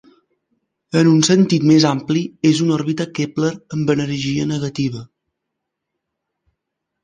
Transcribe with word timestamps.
En 1.01 1.09
un 1.09 1.19
sentit 1.27 1.67
més 1.71 1.85
ampli, 1.89 2.23
és 2.53 2.63
una 2.67 2.75
òrbita 2.79 3.09
Kepler 3.19 3.53
amb 3.79 3.95
energia 3.99 4.51
negativa. 4.57 5.07